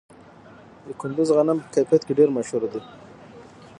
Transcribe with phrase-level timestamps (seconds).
[0.85, 2.81] د کندز غنم په کیفیت کې ډیر مشهور دي.